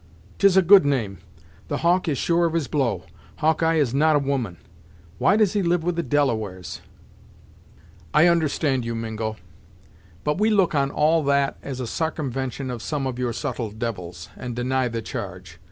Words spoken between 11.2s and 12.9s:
that as a sarcumvention of